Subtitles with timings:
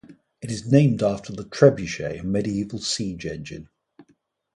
[0.41, 3.69] It is named after the trebuchet, a medieval siege engine.